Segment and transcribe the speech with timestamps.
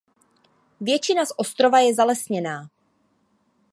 [0.81, 2.67] Většina z ostrova je zalesněná.